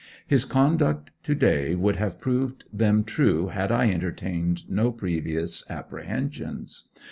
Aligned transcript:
His 0.25 0.45
conduct 0.45 1.11
to 1.25 1.35
day 1.35 1.75
would 1.75 1.97
have 1.97 2.19
proved 2.19 2.63
them 2.73 3.03
true 3.03 3.49
had 3.49 3.71
I 3.71 3.91
entertained 3.91 4.67
no 4.67 4.91
previous 4.91 5.63
apprehensions. 5.69 6.87